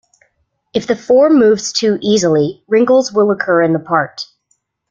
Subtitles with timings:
[0.73, 4.25] If the form moves too easily, wrinkles will occur in the part.